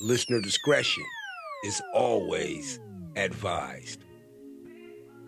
Listener 0.00 0.40
discretion 0.40 1.04
is 1.64 1.82
always 1.92 2.78
advised. 3.16 4.04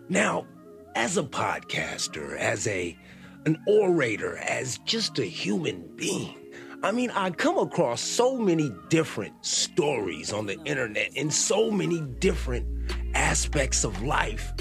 Now, 0.07 0.47
as 0.95 1.17
a 1.17 1.23
podcaster, 1.23 2.37
as 2.37 2.67
a 2.67 2.97
an 3.45 3.61
orator, 3.67 4.37
as 4.37 4.77
just 4.85 5.19
a 5.19 5.25
human 5.25 5.89
being, 5.97 6.37
I 6.83 6.91
mean, 6.93 7.11
I 7.11 7.31
come 7.31 7.57
across 7.57 7.99
so 7.99 8.37
many 8.37 8.73
different 8.87 9.45
stories 9.45 10.31
on 10.31 10.45
the 10.45 10.57
internet 10.63 11.17
in 11.17 11.29
so 11.29 11.69
many 11.69 11.99
different 12.19 12.65
aspects 13.13 13.83
of 13.83 14.01
life 14.03 14.53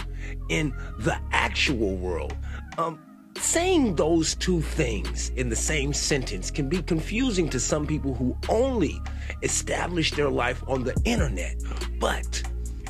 in 0.48 0.74
the 0.98 1.16
actual 1.30 1.94
world. 1.94 2.36
Um, 2.78 2.98
saying 3.40 3.96
those 3.96 4.34
two 4.34 4.60
things 4.60 5.30
in 5.36 5.48
the 5.48 5.56
same 5.56 5.92
sentence 5.92 6.50
can 6.50 6.68
be 6.68 6.82
confusing 6.82 7.48
to 7.50 7.60
some 7.60 7.86
people 7.86 8.14
who 8.14 8.36
only 8.48 9.00
establish 9.42 10.12
their 10.12 10.28
life 10.28 10.62
on 10.68 10.84
the 10.84 10.94
internet. 11.04 11.56
But 11.98 12.42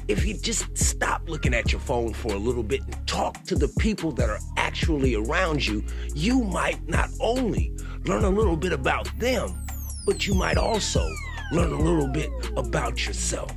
if 0.09 0.27
you 0.27 0.35
just 0.35 0.77
stop 0.77 1.23
looking 1.29 1.55
at 1.55 1.73
your 1.73 1.81
phone 1.81 2.13
for 2.13 2.33
a 2.33 2.39
little 2.39 2.63
bit 2.63 2.83
and 2.83 3.07
talk 3.07 3.43
to 3.45 3.55
the 3.55 3.69
people 3.79 4.13
that 4.13 4.29
are 4.29 4.41
actually 4.57 5.15
around 5.15 5.67
you, 5.67 5.85
you 6.15 6.43
might 6.43 6.87
not 6.89 7.09
only 7.21 7.73
learn 8.05 8.25
a 8.25 8.31
little 8.31 8.57
bit 8.57 8.73
about 8.73 9.09
them, 9.19 9.65
but 10.05 10.27
you 10.27 10.35
might 10.35 10.57
also 10.57 11.07
learn 11.53 11.73
a 11.73 11.81
little 11.81 12.09
bit 12.09 12.31
about 12.57 13.07
yourself. 13.07 13.53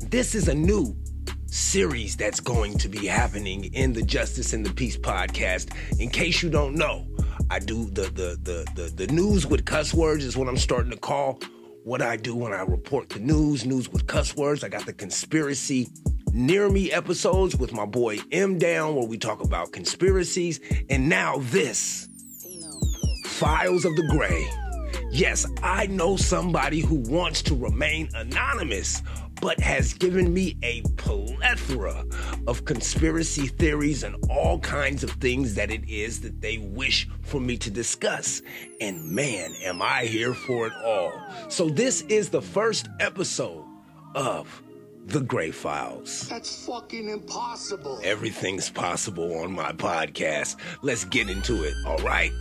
This 0.00 0.34
is 0.34 0.48
a 0.48 0.54
new 0.54 0.94
series 1.46 2.16
that's 2.16 2.40
going 2.40 2.76
to 2.78 2.88
be 2.88 3.06
happening 3.06 3.64
in 3.74 3.92
the 3.92 4.02
Justus 4.02 4.52
and 4.52 4.64
the 4.64 4.72
Piece 4.72 4.96
podcast. 4.96 5.74
In 6.00 6.10
case 6.10 6.42
you 6.42 6.50
don't 6.50 6.74
know, 6.74 7.06
I 7.50 7.58
do 7.58 7.86
the 7.90 8.02
the 8.02 8.38
the 8.42 8.66
the, 8.74 9.06
the 9.06 9.12
news 9.12 9.46
with 9.46 9.64
cuss 9.64 9.94
words 9.94 10.24
is 10.24 10.36
what 10.36 10.48
I'm 10.48 10.56
starting 10.56 10.90
to 10.90 10.98
call 10.98 11.40
what 11.84 12.02
I 12.02 12.16
do 12.16 12.34
when 12.34 12.52
I 12.52 12.62
report 12.62 13.10
the 13.10 13.20
news, 13.20 13.64
news 13.64 13.88
with 13.88 14.06
cuss 14.06 14.34
words. 14.36 14.64
I 14.64 14.68
got 14.68 14.86
the 14.86 14.92
conspiracy 14.92 15.88
near 16.32 16.68
me 16.68 16.90
episodes 16.90 17.56
with 17.56 17.72
my 17.72 17.86
boy 17.86 18.18
M 18.32 18.58
Down 18.58 18.96
where 18.96 19.06
we 19.06 19.16
talk 19.18 19.42
about 19.42 19.72
conspiracies. 19.72 20.60
And 20.90 21.08
now 21.08 21.38
this 21.38 22.08
Files 23.24 23.84
of 23.84 23.94
the 23.96 24.06
Gray. 24.08 24.46
Yes, 25.10 25.46
I 25.62 25.86
know 25.86 26.16
somebody 26.16 26.80
who 26.80 26.96
wants 26.96 27.42
to 27.42 27.54
remain 27.54 28.08
anonymous, 28.14 29.02
but 29.40 29.60
has 29.60 29.92
given 29.94 30.32
me 30.32 30.56
a 30.62 30.82
plethora 30.96 32.04
of 32.46 32.64
conspiracy 32.64 33.46
theories 33.46 34.02
and 34.02 34.16
all 34.30 34.58
kinds 34.60 35.04
of 35.04 35.10
things 35.12 35.54
that 35.54 35.70
it 35.70 35.88
is 35.88 36.20
that 36.20 36.40
they 36.40 36.58
wish 36.58 37.08
for 37.22 37.40
me 37.40 37.56
to 37.58 37.70
discuss. 37.70 38.42
And 38.80 39.04
man, 39.10 39.54
am 39.62 39.82
I 39.82 40.04
here 40.04 40.34
for 40.34 40.66
it 40.66 40.72
all. 40.84 41.12
So, 41.48 41.68
this 41.68 42.02
is 42.02 42.30
the 42.30 42.42
first 42.42 42.88
episode 43.00 43.64
of 44.14 44.62
The 45.04 45.20
Gray 45.20 45.50
Files. 45.50 46.28
That's 46.28 46.66
fucking 46.66 47.08
impossible. 47.08 48.00
Everything's 48.02 48.70
possible 48.70 49.38
on 49.40 49.52
my 49.52 49.72
podcast. 49.72 50.56
Let's 50.82 51.04
get 51.04 51.28
into 51.28 51.64
it, 51.64 51.74
all 51.86 51.98
right? 51.98 52.32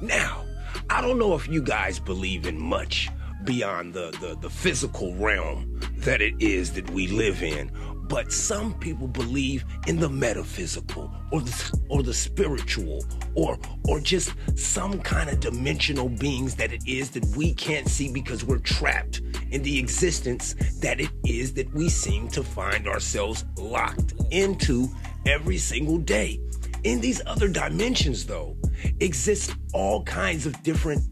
Now, 0.00 0.44
I 0.90 1.00
don't 1.00 1.18
know 1.18 1.34
if 1.34 1.48
you 1.48 1.62
guys 1.62 1.98
believe 1.98 2.46
in 2.46 2.60
much 2.60 3.08
beyond 3.44 3.94
the, 3.94 4.10
the, 4.20 4.36
the 4.40 4.50
physical 4.50 5.14
realm 5.16 5.80
that 6.04 6.20
it 6.20 6.34
is 6.38 6.72
that 6.74 6.88
we 6.90 7.08
live 7.08 7.42
in. 7.42 7.70
But 8.06 8.30
some 8.30 8.74
people 8.74 9.08
believe 9.08 9.64
in 9.86 9.98
the 9.98 10.10
metaphysical 10.10 11.10
or 11.32 11.40
the, 11.40 11.80
or 11.88 12.02
the 12.02 12.12
spiritual 12.12 13.02
or 13.34 13.58
or 13.88 13.98
just 13.98 14.34
some 14.58 15.00
kind 15.00 15.30
of 15.30 15.40
dimensional 15.40 16.10
beings 16.10 16.54
that 16.56 16.72
it 16.72 16.86
is 16.86 17.10
that 17.12 17.24
we 17.34 17.54
can't 17.54 17.88
see 17.88 18.12
because 18.12 18.44
we're 18.44 18.58
trapped 18.58 19.22
in 19.50 19.62
the 19.62 19.78
existence 19.78 20.54
that 20.80 21.00
it 21.00 21.10
is 21.24 21.54
that 21.54 21.72
we 21.72 21.88
seem 21.88 22.28
to 22.28 22.42
find 22.42 22.86
ourselves 22.86 23.46
locked 23.56 24.12
into 24.30 24.88
every 25.26 25.56
single 25.56 25.98
day. 25.98 26.38
In 26.84 27.00
these 27.00 27.22
other 27.26 27.48
dimensions 27.48 28.26
though, 28.26 28.54
exist 29.00 29.54
all 29.72 30.02
kinds 30.04 30.44
of 30.44 30.62
different 30.62 31.02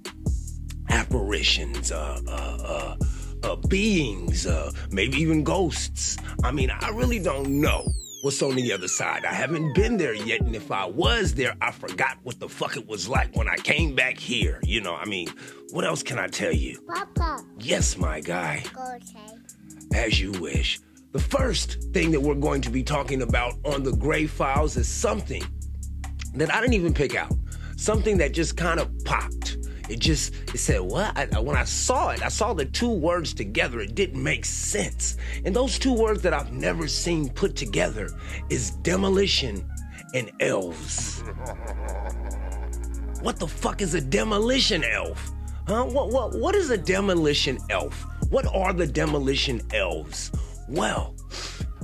apparitions, 0.90 1.90
uh, 1.90 2.20
uh, 2.28 2.58
uh, 2.62 2.96
uh, 3.42 3.56
beings, 3.56 4.46
uh, 4.46 4.70
maybe 4.90 5.18
even 5.18 5.44
ghosts. 5.44 6.16
I 6.44 6.52
mean, 6.52 6.70
I 6.70 6.88
really 6.90 7.18
don't 7.18 7.60
know 7.60 7.86
what's 8.22 8.40
on 8.42 8.54
the 8.54 8.72
other 8.72 8.88
side. 8.88 9.24
I 9.24 9.34
haven't 9.34 9.74
been 9.74 9.96
there 9.96 10.14
yet, 10.14 10.40
and 10.42 10.54
if 10.54 10.70
I 10.70 10.84
was 10.86 11.34
there, 11.34 11.56
I 11.60 11.72
forgot 11.72 12.18
what 12.22 12.38
the 12.38 12.48
fuck 12.48 12.76
it 12.76 12.86
was 12.86 13.08
like 13.08 13.34
when 13.36 13.48
I 13.48 13.56
came 13.56 13.94
back 13.94 14.16
here. 14.18 14.60
You 14.62 14.80
know, 14.80 14.94
I 14.94 15.04
mean, 15.06 15.28
what 15.70 15.84
else 15.84 16.02
can 16.02 16.18
I 16.18 16.28
tell 16.28 16.52
you? 16.52 16.80
Papa. 16.86 17.44
Yes, 17.58 17.96
my 17.98 18.20
guy, 18.20 18.64
Okay. 18.76 19.34
as 19.94 20.20
you 20.20 20.32
wish. 20.32 20.78
The 21.12 21.18
first 21.18 21.82
thing 21.92 22.10
that 22.12 22.20
we're 22.20 22.34
going 22.36 22.62
to 22.62 22.70
be 22.70 22.82
talking 22.82 23.20
about 23.22 23.54
on 23.66 23.82
the 23.82 23.92
Gray 23.92 24.26
Files 24.26 24.76
is 24.78 24.88
something 24.88 25.42
that 26.34 26.54
I 26.54 26.60
didn't 26.60 26.74
even 26.74 26.94
pick 26.94 27.14
out. 27.14 27.34
Something 27.76 28.16
that 28.18 28.32
just 28.32 28.56
kind 28.56 28.80
of 28.80 28.88
popped. 29.04 29.51
It 29.92 29.98
just 29.98 30.32
it 30.54 30.58
said 30.58 30.80
what? 30.80 31.14
I, 31.18 31.38
when 31.38 31.54
I 31.54 31.64
saw 31.64 32.08
it, 32.08 32.22
I 32.22 32.28
saw 32.28 32.54
the 32.54 32.64
two 32.64 32.90
words 32.90 33.34
together. 33.34 33.78
It 33.80 33.94
didn't 33.94 34.22
make 34.22 34.46
sense. 34.46 35.18
And 35.44 35.54
those 35.54 35.78
two 35.78 35.92
words 35.92 36.22
that 36.22 36.32
I've 36.32 36.50
never 36.50 36.88
seen 36.88 37.28
put 37.28 37.56
together 37.56 38.08
is 38.48 38.70
demolition 38.70 39.68
and 40.14 40.32
elves. 40.40 41.22
What 43.20 43.38
the 43.38 43.46
fuck 43.46 43.82
is 43.82 43.94
a 43.94 44.00
demolition 44.00 44.82
elf? 44.82 45.30
Huh? 45.68 45.84
What 45.84 46.10
what 46.10 46.40
what 46.40 46.56
is 46.56 46.70
a 46.70 46.76
demolition 46.76 47.56
elf? 47.70 48.04
What 48.30 48.46
are 48.46 48.72
the 48.72 48.86
demolition 48.86 49.60
elves? 49.72 50.32
Well, 50.68 51.14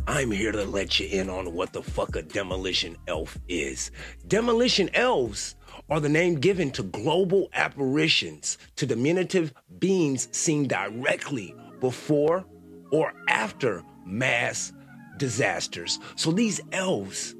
I'm 0.08 0.32
here 0.32 0.50
to 0.50 0.64
let 0.64 0.98
you 0.98 1.06
in 1.06 1.30
on 1.30 1.52
what 1.52 1.72
the 1.72 1.82
fuck 1.82 2.16
a 2.16 2.22
demolition 2.22 2.96
elf 3.06 3.38
is. 3.48 3.92
Demolition 4.26 4.90
elves 4.94 5.54
are 5.90 6.00
the 6.00 6.08
name 6.08 6.36
given 6.36 6.70
to 6.72 6.82
global 6.82 7.48
apparitions, 7.54 8.58
to 8.76 8.86
diminutive 8.86 9.52
beings 9.78 10.28
seen 10.32 10.68
directly 10.68 11.54
before 11.80 12.44
or 12.90 13.12
after 13.28 13.82
mass 14.04 14.72
disasters. 15.18 15.98
So 16.16 16.30
these 16.30 16.60
elves 16.72 17.34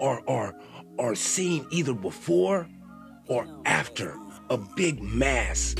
are 0.00 0.22
are 0.28 0.54
are 0.98 1.14
seen 1.14 1.66
either 1.70 1.94
before 1.94 2.68
or 3.28 3.46
after 3.64 4.18
a 4.50 4.58
big 4.58 5.02
mass 5.02 5.74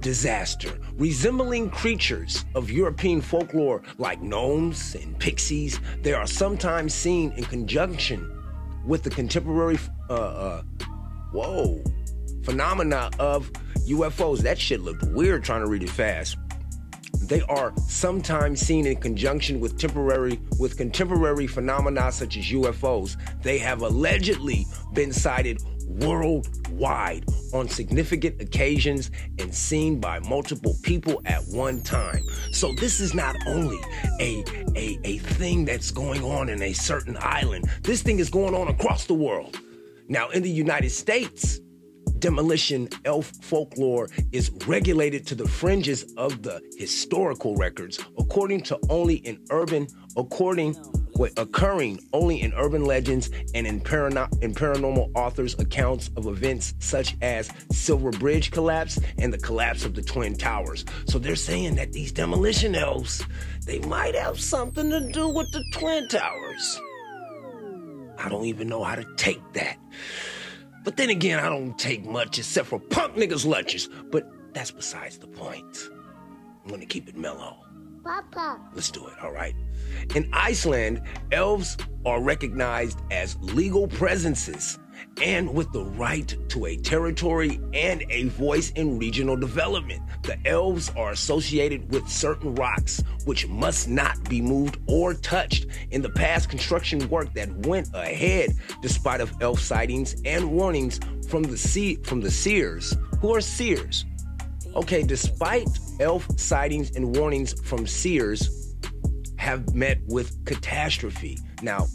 disaster, 0.00 0.78
resembling 0.94 1.70
creatures 1.70 2.44
of 2.54 2.70
European 2.70 3.20
folklore 3.20 3.82
like 3.98 4.20
gnomes 4.22 4.94
and 4.94 5.18
pixies. 5.18 5.78
They 6.02 6.14
are 6.14 6.26
sometimes 6.26 6.94
seen 6.94 7.32
in 7.32 7.44
conjunction 7.44 8.39
with 8.84 9.02
the 9.02 9.10
contemporary, 9.10 9.78
uh, 10.08 10.12
uh, 10.12 10.62
whoa, 11.32 11.82
phenomena 12.44 13.10
of 13.18 13.50
UFOs. 13.88 14.40
That 14.40 14.58
shit 14.58 14.80
looked 14.80 15.02
weird 15.04 15.44
trying 15.44 15.62
to 15.62 15.68
read 15.68 15.82
it 15.82 15.90
fast. 15.90 16.36
They 17.22 17.42
are 17.42 17.72
sometimes 17.88 18.60
seen 18.60 18.86
in 18.86 18.96
conjunction 18.96 19.60
with 19.60 19.78
temporary 19.78 20.40
with 20.58 20.76
contemporary 20.76 21.46
phenomena 21.46 22.10
such 22.10 22.36
as 22.36 22.44
UFOs. 22.46 23.16
They 23.42 23.58
have 23.58 23.82
allegedly 23.82 24.66
been 24.94 25.12
sighted 25.12 25.62
worldwide 26.00 27.24
on 27.52 27.68
significant 27.68 28.40
occasions 28.40 29.10
and 29.38 29.54
seen 29.54 30.00
by 30.00 30.18
multiple 30.20 30.74
people 30.82 31.20
at 31.24 31.42
one 31.48 31.80
time. 31.82 32.22
So 32.52 32.72
this 32.74 33.00
is 33.00 33.14
not 33.14 33.36
only 33.46 33.78
a, 34.20 34.44
a, 34.76 34.98
a 35.04 35.18
thing 35.18 35.64
that's 35.64 35.90
going 35.90 36.22
on 36.22 36.48
in 36.48 36.62
a 36.62 36.72
certain 36.72 37.16
island, 37.20 37.68
this 37.82 38.02
thing 38.02 38.18
is 38.18 38.30
going 38.30 38.54
on 38.54 38.68
across 38.68 39.06
the 39.06 39.14
world. 39.14 39.58
Now, 40.08 40.28
in 40.30 40.42
the 40.42 40.50
United 40.50 40.90
States, 40.90 41.60
demolition 42.20 42.88
elf 43.04 43.32
folklore 43.42 44.08
is 44.30 44.50
regulated 44.66 45.26
to 45.26 45.34
the 45.34 45.48
fringes 45.48 46.12
of 46.16 46.42
the 46.42 46.60
historical 46.76 47.56
records 47.56 47.98
according 48.18 48.60
to 48.60 48.78
only 48.90 49.16
in 49.16 49.42
urban 49.50 49.86
according 50.16 50.76
occurring 51.36 52.00
only 52.12 52.40
in 52.40 52.52
urban 52.54 52.84
legends 52.84 53.30
and 53.54 53.66
in, 53.66 53.80
parano- 53.80 54.42
in 54.42 54.54
paranormal 54.54 55.10
authors 55.14 55.58
accounts 55.58 56.10
of 56.16 56.26
events 56.26 56.74
such 56.78 57.16
as 57.22 57.50
silver 57.70 58.10
bridge 58.10 58.50
collapse 58.50 58.98
and 59.18 59.32
the 59.32 59.38
collapse 59.38 59.84
of 59.84 59.94
the 59.94 60.02
twin 60.02 60.34
towers 60.34 60.84
so 61.06 61.18
they're 61.18 61.36
saying 61.36 61.74
that 61.74 61.92
these 61.92 62.12
demolition 62.12 62.74
elves 62.74 63.24
they 63.66 63.78
might 63.80 64.14
have 64.14 64.40
something 64.40 64.90
to 64.90 65.00
do 65.12 65.28
with 65.28 65.50
the 65.52 65.64
twin 65.74 66.08
towers 66.08 66.80
i 68.18 68.28
don't 68.28 68.46
even 68.46 68.68
know 68.68 68.82
how 68.82 68.94
to 68.94 69.04
take 69.16 69.40
that 69.52 69.76
but 70.82 70.96
then 70.96 71.10
again, 71.10 71.38
I 71.38 71.48
don't 71.48 71.78
take 71.78 72.04
much 72.06 72.38
except 72.38 72.68
for 72.68 72.78
punk 72.78 73.16
niggas' 73.16 73.44
lunches. 73.44 73.88
But 74.10 74.30
that's 74.54 74.70
besides 74.70 75.18
the 75.18 75.26
point. 75.26 75.90
I'm 76.64 76.70
gonna 76.70 76.86
keep 76.86 77.08
it 77.08 77.16
mellow. 77.16 77.58
Papa. 78.04 78.60
Let's 78.74 78.90
do 78.90 79.06
it, 79.06 79.14
all 79.22 79.32
right? 79.32 79.54
In 80.14 80.28
Iceland, 80.32 81.02
elves 81.32 81.76
are 82.04 82.20
recognized 82.20 83.00
as 83.10 83.36
legal 83.40 83.86
presences 83.86 84.78
and 85.22 85.52
with 85.52 85.70
the 85.72 85.84
right 85.84 86.34
to 86.48 86.66
a 86.66 86.76
territory 86.76 87.60
and 87.72 88.04
a 88.10 88.24
voice 88.24 88.70
in 88.72 88.98
regional 88.98 89.36
development. 89.36 90.02
The 90.22 90.38
elves 90.46 90.90
are 90.96 91.10
associated 91.10 91.90
with 91.92 92.08
certain 92.08 92.54
rocks 92.54 93.02
which 93.24 93.46
must 93.48 93.88
not 93.88 94.22
be 94.28 94.40
moved 94.40 94.78
or 94.86 95.14
touched. 95.14 95.66
In 95.90 96.02
the 96.02 96.10
past, 96.10 96.48
construction 96.48 97.08
work 97.08 97.32
that 97.34 97.50
went 97.66 97.88
ahead 97.94 98.52
despite 98.82 99.20
of 99.20 99.32
elf 99.40 99.60
sightings 99.60 100.16
and 100.24 100.50
warnings 100.50 101.00
from 101.28 101.42
the 101.42 101.56
sea 101.56 101.96
from 102.04 102.20
the 102.20 102.30
seers. 102.30 102.96
Who 103.20 103.34
are 103.34 103.40
seers? 103.40 104.04
Okay, 104.76 105.02
despite 105.02 105.68
elf 105.98 106.26
sightings 106.38 106.94
and 106.96 107.16
warnings 107.16 107.60
from 107.62 107.86
seers 107.86 108.74
have 109.36 109.74
met 109.74 109.98
with 110.06 110.44
catastrophe. 110.44 111.38
Now, 111.62 111.86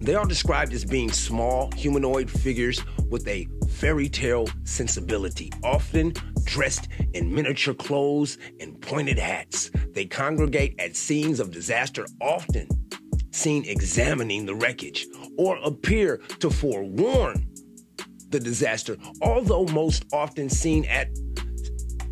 they 0.00 0.14
are 0.14 0.26
described 0.26 0.72
as 0.72 0.84
being 0.84 1.10
small 1.10 1.70
humanoid 1.72 2.30
figures 2.30 2.80
with 3.10 3.26
a 3.26 3.48
fairy 3.68 4.08
tale 4.08 4.48
sensibility, 4.64 5.50
often 5.64 6.12
dressed 6.44 6.88
in 7.14 7.34
miniature 7.34 7.74
clothes 7.74 8.38
and 8.60 8.80
pointed 8.80 9.18
hats. 9.18 9.70
They 9.94 10.04
congregate 10.04 10.76
at 10.78 10.94
scenes 10.94 11.40
of 11.40 11.50
disaster, 11.50 12.06
often 12.20 12.68
seen 13.32 13.64
examining 13.64 14.46
the 14.46 14.54
wreckage, 14.54 15.06
or 15.36 15.58
appear 15.64 16.18
to 16.40 16.50
forewarn 16.50 17.48
the 18.30 18.40
disaster, 18.40 18.96
although 19.22 19.64
most 19.66 20.04
often 20.12 20.48
seen 20.48 20.84
at 20.84 21.08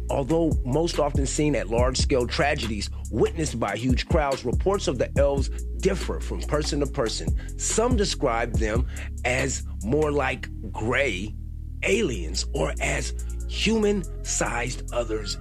Although 0.09 0.53
most 0.65 0.99
often 0.99 1.27
seen 1.27 1.57
at 1.57 1.69
large 1.69 1.97
scale 1.97 2.27
tragedies 2.27 2.91
witnessed 3.11 3.59
by 3.59 3.77
huge 3.77 4.09
crowds, 4.09 4.45
reports 4.45 4.89
of 4.89 4.99
the 4.99 5.11
elves 5.19 5.49
differ 5.79 6.21
from 6.21 6.41
person 6.43 6.81
to 6.81 6.87
person. 6.87 7.29
Some 7.59 7.97
describe 7.97 8.53
them 8.53 8.87
as 9.25 9.65
more 9.85 10.13
like 10.13 10.49
gray 10.73 11.35
aliens 11.83 12.47
or 12.55 12.73
as 12.81 13.15
human 13.49 14.05
sized 14.25 14.93
others, 14.93 15.39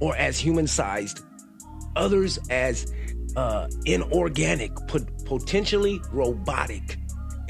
or 0.00 0.16
as 0.16 0.38
human 0.38 0.66
sized, 0.66 1.20
others 1.96 2.38
as 2.50 2.92
uh, 3.36 3.68
inorganic, 3.84 4.74
pot- 4.88 5.08
potentially 5.24 6.00
robotic 6.12 6.98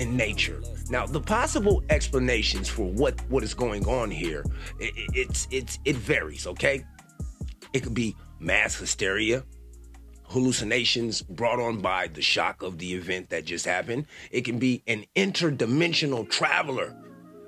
in 0.02 0.16
nature. 0.16 0.60
Now, 0.90 1.06
the 1.06 1.20
possible 1.20 1.82
explanations 1.88 2.68
for 2.68 2.84
what 2.84 3.18
what 3.30 3.42
is 3.42 3.54
going 3.54 3.86
on 3.86 4.10
here, 4.10 4.44
it, 4.78 4.92
it's 5.14 5.48
it's 5.50 5.78
it 5.84 5.96
varies. 5.96 6.46
Okay, 6.46 6.84
it 7.72 7.82
could 7.82 7.94
be 7.94 8.14
mass 8.38 8.74
hysteria, 8.74 9.44
hallucinations 10.24 11.22
brought 11.22 11.60
on 11.60 11.80
by 11.80 12.08
the 12.08 12.22
shock 12.22 12.62
of 12.62 12.78
the 12.78 12.92
event 12.94 13.30
that 13.30 13.44
just 13.44 13.64
happened. 13.64 14.06
It 14.30 14.44
can 14.44 14.58
be 14.58 14.82
an 14.86 15.04
interdimensional 15.14 16.28
traveler. 16.28 16.96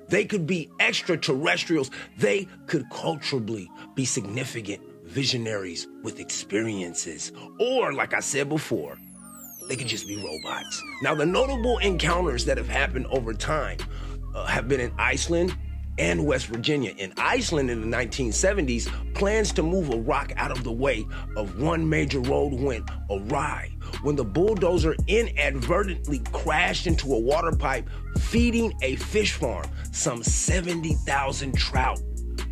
They 0.07 0.25
could 0.25 0.45
be 0.45 0.71
extraterrestrials. 0.79 1.89
They 2.17 2.47
could 2.67 2.87
culturally 2.91 3.69
be 3.95 4.05
significant 4.05 4.81
visionaries 5.03 5.87
with 6.03 6.19
experiences. 6.19 7.31
Or, 7.59 7.91
like 7.91 8.13
I 8.13 8.19
said 8.19 8.49
before, 8.49 8.97
they 9.67 9.75
could 9.75 9.87
just 9.87 10.07
be 10.07 10.17
robots. 10.17 10.81
Now, 11.01 11.15
the 11.15 11.25
notable 11.25 11.77
encounters 11.79 12.45
that 12.45 12.57
have 12.57 12.69
happened 12.69 13.07
over 13.07 13.33
time 13.33 13.77
uh, 14.33 14.45
have 14.45 14.67
been 14.67 14.79
in 14.79 14.91
Iceland 14.97 15.55
and 15.97 16.25
West 16.25 16.47
Virginia. 16.47 16.93
In 16.97 17.13
Iceland 17.17 17.69
in 17.69 17.79
the 17.81 17.97
1970s, 17.97 18.91
plans 19.13 19.53
to 19.53 19.63
move 19.63 19.89
a 19.91 19.97
rock 19.97 20.33
out 20.35 20.51
of 20.51 20.63
the 20.63 20.71
way 20.71 21.05
of 21.37 21.59
one 21.59 21.87
major 21.87 22.19
road 22.19 22.53
went 22.53 22.89
awry 23.09 23.71
when 24.01 24.15
the 24.15 24.25
bulldozer 24.25 24.95
inadvertently 25.07 26.19
crashed 26.33 26.85
into 26.87 27.13
a 27.13 27.19
water 27.19 27.51
pipe 27.51 27.89
feeding 28.19 28.73
a 28.81 28.95
fish 28.97 29.33
farm. 29.33 29.65
Some 29.91 30.21
70,000 30.21 31.57
trout 31.57 31.99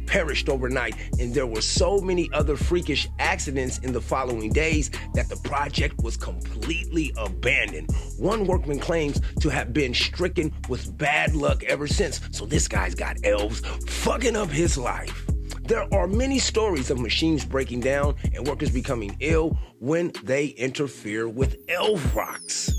perished 0.05 0.50
overnight, 0.50 0.95
and 1.19 1.33
there 1.33 1.47
were 1.47 1.61
so 1.61 2.00
many 2.00 2.29
other 2.33 2.55
freakish 2.55 3.07
accidents 3.19 3.79
in 3.79 3.94
the 3.94 4.01
following 4.01 4.51
days 4.51 4.89
that 5.13 5.29
the 5.29 5.38
project 5.38 6.01
was 6.03 6.17
completely 6.17 7.13
abandoned. 7.17 7.89
One 8.17 8.45
workman 8.45 8.79
claims 8.79 9.21
to 9.41 9.50
have 9.50 9.73
been 9.73 9.94
stricken 9.94 10.51
with 10.69 10.97
bad 10.97 11.35
luck 11.35 11.63
ever 11.63 11.88
since, 11.88 12.21
so 12.31 12.45
this 12.45 12.67
guy's 12.67 12.95
got 12.95 13.17
elves 13.23 13.61
fucking 13.88 14.35
up 14.35 14.50
his 14.50 14.77
life. 14.77 15.25
There 15.65 15.88
are 15.94 16.07
many 16.07 16.39
stories 16.39 16.89
of 16.89 17.00
machines 17.00 17.45
breaking 17.45 17.79
down 17.79 18.15
and 18.35 18.45
workers 18.45 18.69
becoming 18.69 19.15
ill 19.21 19.57
when 19.79 20.11
they 20.23 20.47
interfere 20.47 21.29
with 21.29 21.55
elf 21.69 22.13
rocks. 22.13 22.73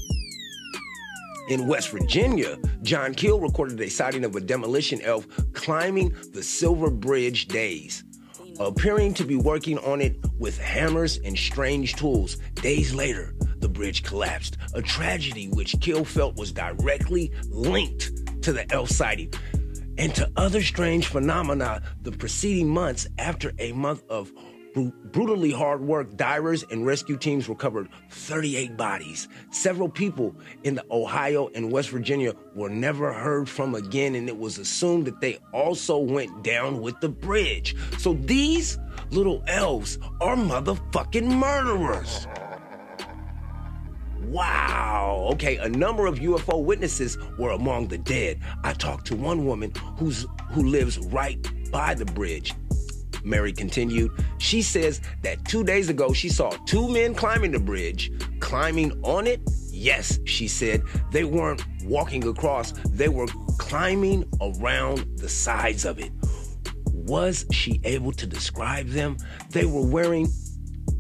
In 1.49 1.67
West 1.67 1.91
Virginia, 1.91 2.57
John 2.81 3.15
Keel 3.15 3.39
recorded 3.39 3.79
a 3.81 3.91
sighting 3.91 4.25
of 4.25 4.35
a 4.35 4.41
demolition 4.41 5.03
elf 5.03 5.27
climbing 5.53 6.15
the 6.33 6.43
Silver 6.43 6.89
Bridge 6.89 7.49
days, 7.49 8.03
appearing 8.59 9.13
to 9.15 9.25
be 9.25 9.37
working 9.37 9.77
on 9.79 10.01
it 10.01 10.17
with 10.39 10.57
hammers 10.57 11.19
and 11.19 11.37
strange 11.37 11.97
tools. 11.97 12.39
Days 12.55 12.95
later, 12.95 13.35
the 13.59 13.69
bridge 13.69 14.03
collapsed, 14.03 14.57
a 14.75 14.81
tragedy 14.81 15.49
which 15.49 15.79
Keel 15.81 16.05
felt 16.05 16.37
was 16.37 16.51
directly 16.51 17.31
linked 17.51 18.43
to 18.43 18.53
the 18.53 18.71
elf 18.73 18.89
sighting 18.89 19.31
and 19.99 20.15
to 20.15 20.31
other 20.37 20.63
strange 20.63 21.07
phenomena 21.09 21.83
the 22.03 22.13
preceding 22.13 22.69
months 22.69 23.07
after 23.19 23.53
a 23.59 23.73
month 23.73 24.03
of 24.09 24.33
brutally 24.75 25.53
hard 25.53 25.81
work, 25.81 26.17
divers 26.17 26.65
and 26.71 26.85
rescue 26.85 27.17
teams 27.17 27.49
recovered 27.49 27.89
38 28.11 28.77
bodies. 28.77 29.29
Several 29.51 29.89
people 29.89 30.35
in 30.65 30.75
the 30.75 30.85
Ohio 30.91 31.49
and 31.55 31.71
West 31.71 31.91
Virginia 31.91 32.35
were 32.55 32.69
never 32.69 33.13
heard 33.13 33.49
from 33.49 33.75
again, 33.75 34.15
and 34.15 34.29
it 34.29 34.37
was 34.37 34.59
assumed 34.59 35.07
that 35.07 35.21
they 35.21 35.39
also 35.53 35.99
went 35.99 36.43
down 36.43 36.81
with 36.81 36.99
the 37.01 37.09
bridge. 37.09 37.77
So 37.99 38.15
these 38.15 38.79
little 39.11 39.43
elves 39.47 39.99
are 40.21 40.37
motherfucking 40.37 41.27
murderers. 41.27 42.27
Wow. 44.35 45.29
Okay, 45.33 45.59
a 45.59 45.69
number 45.69 46.07
of 46.07 46.19
UFO 46.19 46.65
witnesses 46.65 47.19
were 47.39 47.51
among 47.51 47.89
the 47.89 47.99
dead. 47.99 48.41
I 48.65 48.73
talked 48.73 49.07
to 49.09 49.17
one 49.17 49.47
woman 49.47 49.73
who's 49.97 50.27
who 50.51 50.65
lives 50.65 50.99
right 50.99 51.39
by 51.71 51.95
the 51.95 52.05
bridge. 52.05 52.53
Mary 53.25 53.53
continued. 53.53 54.13
She 54.39 54.63
says 54.63 55.01
that 55.23 55.45
two 55.45 55.65
days 55.65 55.89
ago 55.89 56.13
she 56.13 56.29
saw 56.29 56.51
two 56.67 56.89
men 56.89 57.15
climbing 57.15 57.51
the 57.51 57.59
bridge. 57.59 58.13
Climbing 58.41 58.93
on 59.03 59.27
it? 59.27 59.41
Yes, 59.71 60.21
she 60.25 60.47
said. 60.47 60.83
They 61.11 61.25
weren't 61.25 61.65
walking 61.85 62.27
across, 62.27 62.73
they 62.91 63.09
were 63.09 63.27
climbing 63.59 64.25
around 64.41 65.19
the 65.19 65.29
sides 65.29 65.85
of 65.85 65.99
it. 65.99 66.13
Was 66.93 67.45
she 67.51 67.81
able 67.85 68.13
to 68.13 68.27
describe 68.27 68.89
them? 68.89 69.17
They 69.51 69.67
were 69.67 69.87
wearing 69.87 70.29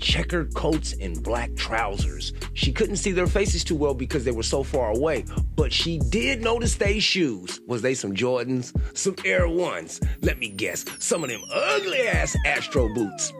checkered 0.04 0.52
coats 0.54 0.94
and 1.00 1.22
black 1.22 1.54
trousers. 1.56 2.34
She 2.52 2.72
couldn't 2.72 2.96
see 2.96 3.10
their 3.10 3.26
faces 3.26 3.64
too 3.64 3.74
well 3.74 3.94
because 3.94 4.22
they 4.22 4.32
were 4.32 4.42
so 4.42 4.62
far 4.62 4.90
away, 4.90 5.24
but 5.56 5.72
she 5.72 5.98
did 6.10 6.42
notice 6.42 6.74
their 6.74 7.00
shoes. 7.00 7.58
Was 7.66 7.80
they 7.80 7.94
some 7.94 8.14
Jordans? 8.14 8.72
Some 8.96 9.16
Air 9.24 9.48
Ones? 9.48 10.00
Let 10.20 10.38
me 10.38 10.50
guess, 10.50 10.84
some 10.98 11.24
of 11.24 11.30
them 11.30 11.42
ugly 11.50 12.06
ass 12.06 12.36
Astro 12.44 12.92
boots. 12.94 13.32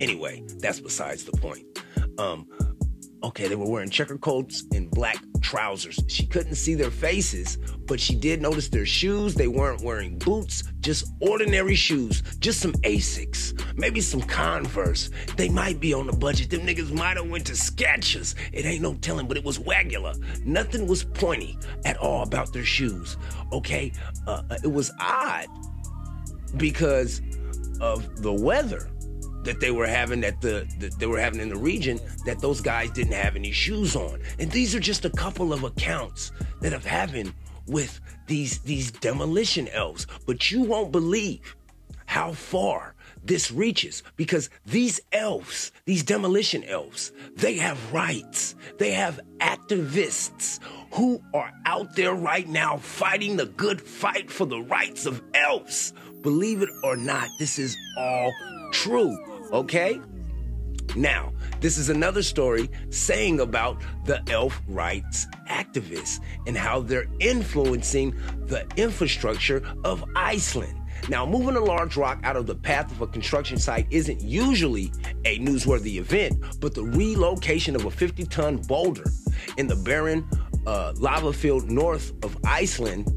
Anyway, 0.00 0.42
that's 0.58 0.80
besides 0.80 1.24
the 1.24 1.32
point. 1.36 1.64
Um, 2.18 2.48
okay, 3.22 3.46
they 3.46 3.54
were 3.54 3.70
wearing 3.70 3.88
checker 3.88 4.18
coats 4.18 4.64
and 4.74 4.90
black 4.90 5.22
trousers. 5.40 5.98
She 6.08 6.26
couldn't 6.26 6.54
see 6.54 6.74
their 6.74 6.90
faces, 6.90 7.58
but 7.86 8.00
she 8.00 8.14
did 8.14 8.40
notice 8.40 8.68
their 8.68 8.86
shoes. 8.86 9.34
They 9.34 9.48
weren't 9.48 9.82
wearing 9.82 10.18
boots, 10.18 10.64
just 10.80 11.06
ordinary 11.20 11.74
shoes, 11.74 12.22
just 12.38 12.60
some 12.60 12.72
Asics, 12.84 13.54
maybe 13.76 14.00
some 14.00 14.22
Converse. 14.22 15.10
They 15.36 15.48
might 15.48 15.80
be 15.80 15.94
on 15.94 16.06
the 16.06 16.12
budget. 16.12 16.50
Them 16.50 16.60
niggas 16.60 16.92
might 16.92 17.16
have 17.16 17.28
went 17.28 17.46
to 17.46 17.52
Skechers. 17.52 18.34
It 18.52 18.64
ain't 18.64 18.82
no 18.82 18.94
telling, 18.94 19.28
but 19.28 19.36
it 19.36 19.44
was 19.44 19.58
regular. 19.58 20.14
Nothing 20.44 20.86
was 20.86 21.04
pointy 21.04 21.58
at 21.84 21.96
all 21.98 22.22
about 22.22 22.52
their 22.52 22.64
shoes. 22.64 23.16
Okay, 23.52 23.92
uh, 24.26 24.42
it 24.62 24.72
was 24.72 24.92
odd 25.00 25.46
because 26.56 27.20
of 27.80 28.22
the 28.22 28.32
weather 28.32 28.88
that 29.46 29.60
they 29.60 29.70
were 29.70 29.86
having 29.86 30.20
that 30.20 30.40
the 30.40 30.66
that 30.78 30.98
they 30.98 31.06
were 31.06 31.18
having 31.18 31.40
in 31.40 31.48
the 31.48 31.56
region 31.56 31.98
that 32.24 32.40
those 32.40 32.60
guys 32.60 32.90
didn't 32.90 33.14
have 33.14 33.36
any 33.36 33.52
shoes 33.52 33.96
on. 33.96 34.20
And 34.38 34.50
these 34.50 34.74
are 34.74 34.80
just 34.80 35.04
a 35.04 35.10
couple 35.10 35.52
of 35.52 35.64
accounts 35.64 36.32
that 36.60 36.72
have 36.72 36.84
happened 36.84 37.32
with 37.66 38.00
these 38.26 38.58
these 38.60 38.90
demolition 38.90 39.68
elves. 39.68 40.06
But 40.26 40.50
you 40.50 40.62
won't 40.62 40.92
believe 40.92 41.56
how 42.06 42.32
far 42.32 42.94
this 43.24 43.50
reaches 43.50 44.02
because 44.16 44.48
these 44.64 45.00
elves, 45.12 45.72
these 45.84 46.02
demolition 46.02 46.62
elves, 46.64 47.12
they 47.36 47.56
have 47.56 47.92
rights. 47.92 48.54
They 48.78 48.92
have 48.92 49.20
activists 49.38 50.60
who 50.92 51.20
are 51.34 51.52
out 51.66 51.94
there 51.96 52.14
right 52.14 52.48
now 52.48 52.78
fighting 52.78 53.36
the 53.36 53.46
good 53.46 53.80
fight 53.80 54.30
for 54.30 54.46
the 54.46 54.60
rights 54.60 55.06
of 55.06 55.22
elves. 55.34 55.92
Believe 56.22 56.62
it 56.62 56.70
or 56.82 56.96
not, 56.96 57.28
this 57.38 57.58
is 57.58 57.76
all 57.98 58.32
true. 58.72 59.16
Okay? 59.52 60.00
Now, 60.94 61.32
this 61.60 61.78
is 61.78 61.90
another 61.90 62.22
story 62.22 62.70
saying 62.90 63.40
about 63.40 63.82
the 64.04 64.22
elf 64.30 64.60
rights 64.68 65.26
activists 65.48 66.20
and 66.46 66.56
how 66.56 66.80
they're 66.80 67.06
influencing 67.20 68.14
the 68.46 68.66
infrastructure 68.76 69.62
of 69.84 70.04
Iceland. 70.14 70.80
Now, 71.08 71.26
moving 71.26 71.56
a 71.56 71.60
large 71.60 71.96
rock 71.96 72.20
out 72.24 72.36
of 72.36 72.46
the 72.46 72.54
path 72.54 72.90
of 72.90 73.02
a 73.02 73.06
construction 73.06 73.58
site 73.58 73.86
isn't 73.90 74.20
usually 74.22 74.92
a 75.24 75.38
newsworthy 75.38 75.96
event, 75.96 76.42
but 76.60 76.74
the 76.74 76.82
relocation 76.82 77.76
of 77.76 77.84
a 77.84 77.90
50 77.90 78.24
ton 78.24 78.56
boulder 78.56 79.04
in 79.56 79.66
the 79.66 79.76
barren 79.76 80.26
uh, 80.66 80.92
lava 80.96 81.32
field 81.32 81.70
north 81.70 82.12
of 82.24 82.36
Iceland, 82.44 83.08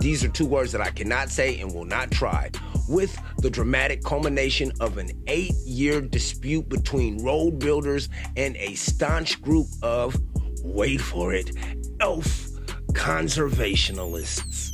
these 0.00 0.24
are 0.24 0.28
two 0.28 0.46
words 0.46 0.72
that 0.72 0.80
I 0.80 0.90
cannot 0.90 1.28
say 1.28 1.58
and 1.60 1.74
will 1.74 1.84
not 1.84 2.10
try, 2.10 2.50
with 2.88 3.18
the 3.38 3.50
dramatic 3.50 4.02
culmination 4.02 4.72
of 4.80 4.98
an 4.98 5.10
eight 5.26 5.54
year 5.64 6.00
dispute 6.00 6.68
between 6.68 7.22
road 7.22 7.58
builders 7.58 8.08
and 8.36 8.56
a 8.56 8.74
staunch 8.74 9.40
group 9.42 9.66
of, 9.82 10.16
wait 10.62 11.00
for 11.00 11.32
it, 11.34 11.50
elf 12.00 12.48
conservationalists. 12.92 14.70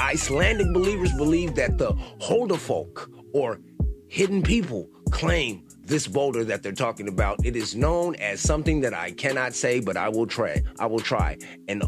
Icelandic 0.00 0.72
believers 0.72 1.12
believe 1.12 1.54
that 1.54 1.78
the 1.78 1.92
Huldufolk, 2.20 3.08
or 3.32 3.60
hidden 4.08 4.42
people, 4.42 4.88
claim 5.10 5.64
this 5.82 6.06
boulder 6.06 6.44
that 6.44 6.62
they're 6.62 6.72
talking 6.72 7.08
about. 7.08 7.44
It 7.44 7.56
is 7.56 7.74
known 7.74 8.16
as 8.16 8.40
something 8.40 8.80
that 8.80 8.94
I 8.94 9.12
cannot 9.12 9.54
say, 9.54 9.80
but 9.80 9.96
I 9.96 10.08
will 10.08 10.26
try. 10.26 10.62
I 10.78 10.86
will 10.86 11.00
try. 11.00 11.36
An 11.68 11.82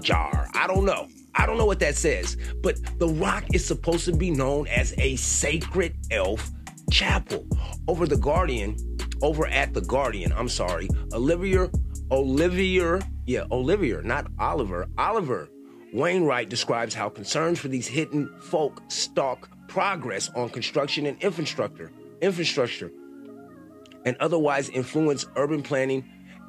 jar. 0.00 0.48
I 0.54 0.66
don't 0.66 0.84
know. 0.84 1.08
I 1.34 1.46
don't 1.46 1.58
know 1.58 1.66
what 1.66 1.80
that 1.80 1.96
says, 1.96 2.36
but 2.62 2.78
the 2.98 3.08
rock 3.08 3.44
is 3.54 3.64
supposed 3.64 4.04
to 4.06 4.12
be 4.12 4.30
known 4.30 4.66
as 4.68 4.94
a 4.98 5.16
sacred 5.16 5.96
elf 6.10 6.50
chapel. 6.90 7.46
Over 7.88 8.06
the 8.06 8.16
Guardian, 8.16 8.76
over 9.22 9.46
at 9.46 9.72
the 9.72 9.80
Guardian, 9.80 10.32
I'm 10.32 10.48
sorry, 10.48 10.88
Olivier, 11.12 11.68
Olivier, 12.10 13.00
yeah, 13.26 13.44
Olivier, 13.50 14.02
not 14.02 14.26
Oliver, 14.38 14.86
Oliver 14.98 15.48
Wainwright 15.92 16.48
describes 16.48 16.94
how 16.94 17.10
concerns 17.10 17.58
for 17.58 17.68
these 17.68 17.86
hidden 17.86 18.30
folk 18.40 18.80
stalk 18.88 19.50
progress 19.68 20.30
on 20.34 20.48
construction 20.48 21.04
and 21.04 21.22
infrastructure, 21.22 21.92
infrastructure, 22.22 22.90
and 24.06 24.16
otherwise 24.18 24.70
influence 24.70 25.26
urban 25.36 25.62
planning 25.62 26.02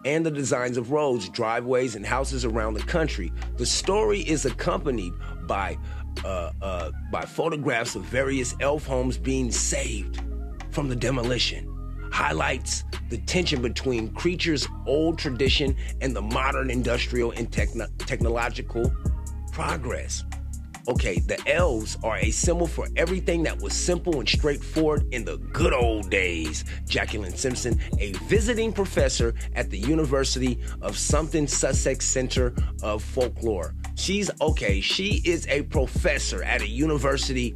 and 0.05 0.25
the 0.25 0.31
designs 0.31 0.77
of 0.77 0.91
roads, 0.91 1.29
driveways, 1.29 1.95
and 1.95 2.05
houses 2.05 2.45
around 2.45 2.74
the 2.74 2.83
country. 2.83 3.31
The 3.57 3.65
story 3.65 4.22
is 4.22 4.45
accompanied 4.45 5.13
by 5.48 5.77
uh, 6.24 6.51
uh, 6.62 6.91
by 7.12 7.25
photographs 7.25 7.95
of 7.95 8.03
various 8.03 8.55
elf 8.60 8.86
homes 8.86 9.17
being 9.17 9.51
saved 9.51 10.22
from 10.72 10.89
the 10.89 10.95
demolition. 10.95 11.69
Highlights 12.12 12.83
the 13.10 13.17
tension 13.19 13.62
between 13.62 14.13
creatures' 14.13 14.67
old 14.86 15.17
tradition 15.17 15.75
and 16.01 16.15
the 16.15 16.22
modern 16.22 16.69
industrial 16.69 17.31
and 17.31 17.51
techno- 17.51 17.88
technological 17.98 18.93
progress. 19.51 20.24
Okay, 20.89 21.19
the 21.19 21.41
elves 21.47 21.97
are 22.03 22.17
a 22.17 22.29
symbol 22.29 22.67
for 22.67 22.87
everything 22.97 23.43
that 23.43 23.61
was 23.61 23.73
simple 23.73 24.19
and 24.19 24.27
straightforward 24.27 25.07
in 25.13 25.23
the 25.23 25.37
good 25.37 25.73
old 25.73 26.09
days. 26.09 26.65
Jacqueline 26.87 27.35
Simpson, 27.35 27.79
a 27.99 28.11
visiting 28.27 28.73
professor 28.73 29.33
at 29.55 29.69
the 29.69 29.77
University 29.77 30.59
of 30.81 30.97
something 30.97 31.47
Sussex 31.47 32.05
Center 32.05 32.53
of 32.81 33.01
Folklore. 33.01 33.73
She's 33.95 34.29
okay, 34.41 34.81
she 34.81 35.21
is 35.23 35.47
a 35.47 35.61
professor 35.63 36.43
at 36.43 36.61
a 36.61 36.67
University 36.67 37.55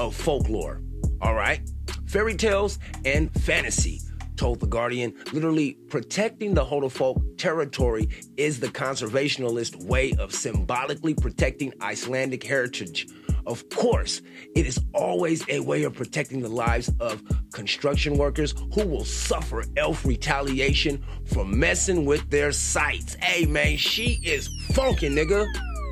of 0.00 0.16
Folklore. 0.16 0.80
All 1.22 1.34
right? 1.34 1.60
Fairy 2.06 2.34
tales 2.34 2.80
and 3.04 3.32
fantasy 3.42 4.00
told 4.36 4.60
The 4.60 4.66
Guardian. 4.66 5.14
Literally, 5.32 5.74
protecting 5.88 6.54
the 6.54 6.64
Huldufolk 6.64 7.38
territory 7.38 8.08
is 8.36 8.60
the 8.60 8.68
conservationalist 8.68 9.84
way 9.84 10.12
of 10.18 10.32
symbolically 10.32 11.14
protecting 11.14 11.72
Icelandic 11.80 12.42
heritage. 12.44 13.08
Of 13.46 13.68
course, 13.68 14.22
it 14.54 14.66
is 14.66 14.80
always 14.94 15.44
a 15.48 15.60
way 15.60 15.82
of 15.82 15.94
protecting 15.94 16.40
the 16.40 16.48
lives 16.48 16.90
of 17.00 17.22
construction 17.52 18.16
workers 18.16 18.54
who 18.72 18.86
will 18.86 19.04
suffer 19.04 19.64
elf 19.76 20.04
retaliation 20.06 21.04
for 21.26 21.44
messing 21.44 22.06
with 22.06 22.28
their 22.30 22.52
sites. 22.52 23.14
Hey 23.20 23.44
man, 23.44 23.76
she 23.76 24.18
is 24.24 24.48
funky, 24.72 25.10
nigga. 25.10 25.46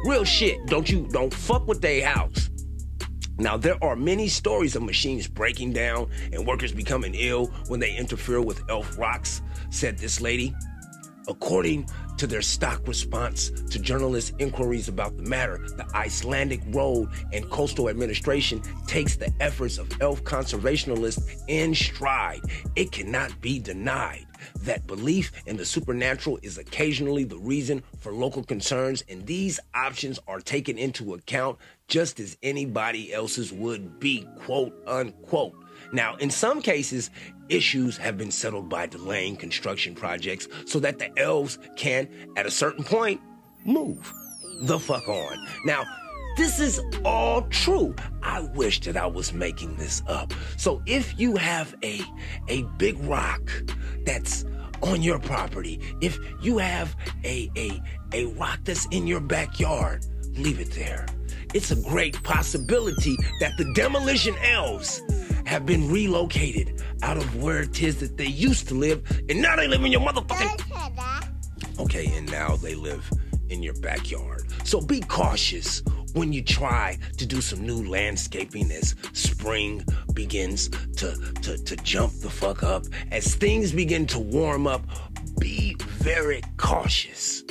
Real 0.07 0.25
shit. 0.25 0.65
Don't 0.67 0.91
you 0.91 1.07
don't 1.13 1.33
fuck 1.33 1.67
with 1.69 1.83
their 1.83 2.07
house. 2.07 2.49
Now, 3.43 3.57
there 3.57 3.83
are 3.83 3.97
many 3.97 4.29
stories 4.29 4.77
of 4.77 4.85
machines 4.85 5.27
breaking 5.27 5.73
down 5.73 6.09
and 6.33 6.47
workers 6.47 6.71
becoming 6.71 7.13
ill 7.17 7.47
when 7.67 7.81
they 7.81 7.93
interfere 7.97 8.41
with 8.41 8.63
elf 8.71 8.97
rocks, 8.97 9.43
said 9.69 9.99
this 9.99 10.21
lady. 10.21 10.55
According 11.27 11.89
to 12.19 12.29
their 12.29 12.41
stock 12.41 12.87
response 12.87 13.51
to 13.51 13.81
journalist 13.81 14.35
inquiries 14.39 14.87
about 14.87 15.17
the 15.17 15.25
matter, 15.25 15.59
the 15.77 15.85
Icelandic 15.93 16.61
Road 16.69 17.09
and 17.33 17.51
Coastal 17.51 17.89
Administration 17.89 18.63
takes 18.87 19.17
the 19.17 19.33
efforts 19.41 19.77
of 19.77 19.91
elf 20.01 20.23
conservationists 20.23 21.43
in 21.49 21.75
stride. 21.75 22.43
It 22.77 22.93
cannot 22.93 23.41
be 23.41 23.59
denied 23.59 24.27
that 24.61 24.87
belief 24.87 25.33
in 25.47 25.57
the 25.57 25.65
supernatural 25.65 26.39
is 26.43 26.59
occasionally 26.59 27.25
the 27.25 27.39
reason 27.39 27.83
for 27.99 28.13
local 28.13 28.43
concerns, 28.43 29.03
and 29.09 29.27
these 29.27 29.61
options 29.75 30.19
are 30.27 30.41
taken 30.41 30.79
into 30.79 31.15
account 31.15 31.59
just 31.89 32.21
as 32.21 32.37
anybody 32.43 33.13
else's 33.13 33.53
would 33.53 34.01
be, 34.01 34.27
quote 34.41 34.75
unquote. 34.87 35.55
Now, 35.93 36.17
in 36.17 36.31
some 36.31 36.63
cases, 36.63 37.11
issues 37.49 37.97
have 37.99 38.17
been 38.17 38.31
settled 38.31 38.69
by 38.69 38.87
delaying 38.87 39.37
construction 39.37 39.95
projects 39.95 40.49
so 40.65 40.81
that 40.81 40.99
the 40.99 41.17
elves 41.19 41.59
can, 41.77 42.09
at 42.37 42.47
a 42.47 42.51
certain 42.51 42.85
point, 42.85 43.21
move 43.65 44.13
the 44.63 44.79
fuck 44.79 45.09
on. 45.09 45.47
Now, 45.65 45.85
this 46.37 46.61
is 46.61 46.81
all 47.05 47.43
true. 47.43 47.95
I 48.23 48.41
wish 48.41 48.81
that 48.81 48.97
I 48.97 49.07
was 49.07 49.33
making 49.33 49.77
this 49.77 50.03
up. 50.07 50.33
So 50.57 50.83
if 50.87 51.19
you 51.19 51.37
have 51.37 51.75
a 51.85 52.01
a 52.49 52.63
big 52.79 52.99
rock 53.01 53.51
that's 54.05 54.45
on 54.83 55.03
your 55.03 55.19
property, 55.19 55.81
if 56.01 56.19
you 56.41 56.59
have 56.59 56.97
a 57.25 57.51
a 57.57 57.81
a 58.13 58.27
rock 58.35 58.61
that's 58.65 58.87
in 58.87 59.07
your 59.07 59.21
backyard, 59.21 60.05
leave 60.33 60.61
it 60.61 60.73
there. 60.73 61.07
It's 61.55 61.71
a 61.71 61.77
great 61.77 62.23
possibility 62.23 63.17
that 63.41 63.57
the 63.59 63.71
demolition 63.75 64.35
elves 64.43 65.03
have 65.45 65.67
been 65.67 65.91
relocated 65.91 66.83
out 67.03 67.19
of 67.19 67.43
where 67.43 67.61
it 67.61 67.83
is 67.83 68.01
that 68.01 68.17
they 68.17 68.27
used 68.27 68.69
to 68.69 68.75
live, 68.75 69.03
and 69.29 69.43
now 69.43 69.57
they 69.57 69.69
live 69.69 69.85
in 69.85 69.93
your 69.93 70.01
motherfucking. 70.01 71.79
Okay, 71.79 72.07
and 72.17 72.31
now 72.31 72.57
they 72.57 72.75
live 72.75 73.11
in 73.51 73.63
your 73.63 73.75
backyard. 73.75 74.47
So 74.65 74.81
be 74.81 75.01
cautious 75.01 75.83
when 76.15 76.33
you 76.33 76.43
try 76.43 76.99
to 77.17 77.27
do 77.27 77.41
some 77.41 77.67
new 77.67 77.89
landscaping 77.89 78.71
as 78.71 78.95
spring 79.13 79.85
begins 80.15 80.69
to, 80.97 81.17
to, 81.43 81.57
to 81.59 81.77
jump 81.77 82.13
the 82.21 82.31
fuck 82.31 82.63
up. 82.63 82.85
As 83.11 83.35
things 83.35 83.73
begin 83.73 84.07
to 84.07 84.19
warm 84.19 84.67
up, 84.67 84.85
be 85.39 85.77
very 85.81 86.43
cautious 86.57 87.43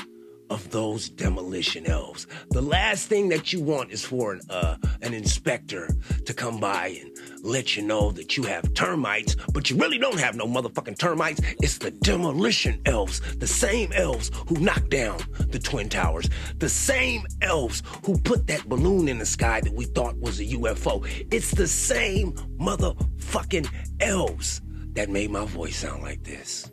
of 0.52 0.70
those 0.70 1.10
demolition 1.10 1.88
elves. 1.88 2.28
The 2.50 2.62
last 2.62 3.08
thing 3.08 3.30
that 3.30 3.54
you 3.54 3.62
want 3.62 3.92
is 3.92 4.04
for 4.04 4.34
an 4.34 4.42
uh, 4.50 4.76
an 5.02 5.14
inspector 5.14 5.88
to 6.26 6.34
come 6.34 6.60
by 6.60 6.88
and 7.02 7.11
let 7.44 7.76
you 7.76 7.84
know 7.84 8.12
that 8.12 8.38
you 8.38 8.44
have 8.44 8.74
termites, 8.74 9.36
but 9.54 9.70
you 9.70 9.78
really 9.78 9.98
don't 9.98 10.20
have 10.20 10.36
no 10.36 10.46
motherfucking 10.46 10.98
termites. 10.98 11.42
It's 11.62 11.78
the 11.78 11.92
demolition 11.92 12.82
elves, 12.86 13.20
the 13.38 13.48
same 13.48 13.92
elves 13.94 14.32
who 14.48 14.56
knocked 14.56 14.90
down 14.90 15.20
the 15.50 15.60
twin 15.60 15.90
towers, 15.90 16.30
the 16.58 16.70
same 16.70 17.26
elves 17.42 17.84
who 18.06 18.18
put 18.20 18.48
that 18.48 18.68
balloon 18.68 19.08
in 19.08 19.18
the 19.18 19.26
sky 19.26 19.62
that 19.62 19.74
we 19.74 19.86
thought 19.86 20.18
was 20.18 20.40
a 20.40 20.46
UFO. 20.46 21.06
It's 21.32 21.52
the 21.52 21.68
same 21.68 22.34
motherfucking 22.60 23.68
elves 24.00 24.62
that 24.94 25.10
made 25.10 25.32
my 25.32 25.46
voice 25.46 25.78
sound 25.78 26.04
like 26.04 26.24
this. 26.24 26.70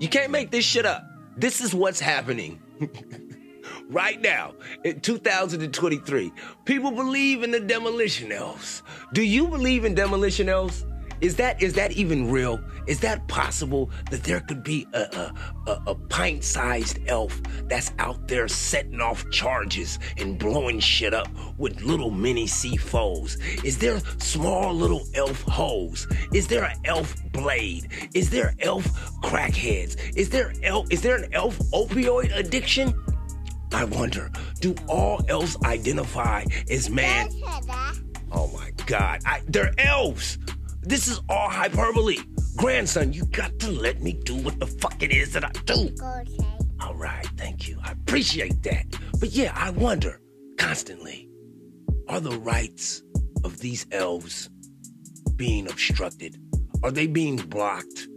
You 0.00 0.08
can't 0.08 0.32
make 0.32 0.50
this 0.50 0.64
shit 0.64 0.84
up. 0.84 1.04
This 1.36 1.60
is 1.60 1.74
what's 1.74 2.00
happening 2.00 2.60
right 3.92 4.20
now 4.20 4.54
in 4.84 5.00
2023. 5.00 6.32
People 6.64 6.90
believe 6.90 7.42
in 7.42 7.50
the 7.50 7.60
demolition 7.60 8.32
elves. 8.32 8.82
Do 9.12 9.22
you 9.22 9.48
believe 9.48 9.84
in 9.84 9.94
demolition 9.94 10.48
elves? 10.48 10.86
Is 11.20 11.36
that 11.36 11.62
is 11.62 11.74
that 11.74 11.92
even 11.92 12.32
real? 12.32 12.60
Is 12.88 12.98
that 13.00 13.28
possible 13.28 13.90
that 14.10 14.24
there 14.24 14.40
could 14.40 14.64
be 14.64 14.88
a 14.92 15.02
a, 15.02 15.70
a, 15.70 15.82
a 15.86 15.94
pint-sized 15.94 16.98
elf 17.06 17.40
that's 17.68 17.92
out 18.00 18.26
there 18.26 18.48
setting 18.48 19.00
off 19.00 19.30
charges 19.30 20.00
and 20.18 20.36
blowing 20.36 20.80
shit 20.80 21.14
up 21.14 21.28
with 21.58 21.80
little 21.82 22.10
mini 22.10 22.46
C4s? 22.46 23.64
Is 23.64 23.78
there 23.78 24.00
small 24.18 24.74
little 24.74 25.06
elf 25.14 25.42
holes? 25.42 26.08
Is 26.34 26.48
there 26.48 26.64
an 26.64 26.76
elf 26.86 27.14
blade? 27.30 27.86
Is 28.14 28.28
there 28.28 28.56
elf 28.58 28.84
crackheads? 29.22 30.16
Is 30.16 30.28
there 30.28 30.52
elf 30.64 30.90
is 30.90 31.02
there 31.02 31.22
an 31.22 31.32
elf 31.32 31.56
opioid 31.70 32.36
addiction? 32.36 32.92
I 33.74 33.84
wonder, 33.84 34.30
do 34.60 34.74
all 34.88 35.24
elves 35.28 35.56
identify 35.64 36.44
as 36.70 36.90
man? 36.90 37.28
Oh 38.30 38.48
my 38.54 38.70
God. 38.86 39.20
I, 39.24 39.42
they're 39.48 39.72
elves. 39.78 40.38
This 40.82 41.08
is 41.08 41.20
all 41.28 41.48
hyperbole. 41.48 42.18
Grandson, 42.56 43.12
you 43.12 43.24
got 43.26 43.58
to 43.60 43.70
let 43.70 44.02
me 44.02 44.12
do 44.12 44.36
what 44.36 44.58
the 44.58 44.66
fuck 44.66 45.02
it 45.02 45.12
is 45.12 45.32
that 45.32 45.44
I 45.44 45.50
do. 45.64 45.90
Okay. 46.02 46.38
All 46.80 46.94
right, 46.94 47.26
thank 47.36 47.68
you. 47.68 47.78
I 47.82 47.92
appreciate 47.92 48.62
that. 48.64 48.86
But 49.20 49.30
yeah, 49.30 49.52
I 49.54 49.70
wonder 49.70 50.20
constantly 50.58 51.28
are 52.08 52.20
the 52.20 52.38
rights 52.38 53.02
of 53.44 53.58
these 53.60 53.86
elves 53.92 54.50
being 55.36 55.68
obstructed? 55.68 56.38
Are 56.82 56.90
they 56.90 57.06
being 57.06 57.36
blocked? 57.36 58.08